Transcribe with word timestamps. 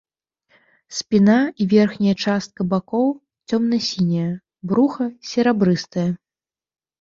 Спіна 0.99 1.35
і 1.65 1.67
верхняя 1.73 2.13
частка 2.27 2.61
бакоў 2.71 3.07
цёмна-сінія, 3.49 4.31
бруха 4.73 5.03
серабрыстае. 5.35 6.09